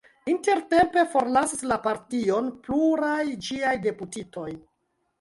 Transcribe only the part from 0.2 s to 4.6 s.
Intertempe forlasis la partion pluraj ĝiaj deputitoj.